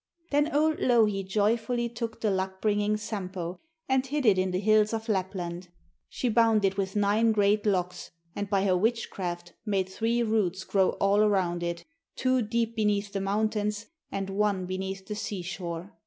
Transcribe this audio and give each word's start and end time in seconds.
Then 0.31 0.51
old 0.51 0.79
Louhi 0.79 1.21
joyfully 1.21 1.87
took 1.87 2.21
the 2.21 2.31
luck 2.31 2.59
bringing 2.59 2.97
Sampo 2.97 3.59
and 3.87 4.03
hid 4.03 4.25
it 4.25 4.39
in 4.39 4.49
the 4.49 4.59
hills 4.59 4.93
of 4.95 5.07
Lapland. 5.07 5.67
She 6.09 6.27
bound 6.27 6.65
it 6.65 6.75
with 6.75 6.95
nine 6.95 7.31
great 7.31 7.67
locks, 7.67 8.09
and 8.35 8.49
by 8.49 8.63
her 8.65 8.75
witchcraft 8.75 9.53
made 9.63 9.87
three 9.87 10.23
roots 10.23 10.63
grow 10.63 10.97
all 10.99 11.21
around 11.21 11.61
it, 11.61 11.85
two 12.15 12.41
deep 12.41 12.75
beneath 12.75 13.13
the 13.13 13.21
mountains 13.21 13.85
and 14.11 14.31
one 14.31 14.65
beneath 14.65 15.05
the 15.05 15.13
seashore. 15.13 15.93